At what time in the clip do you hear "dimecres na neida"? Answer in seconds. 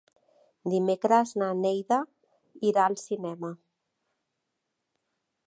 0.73-1.99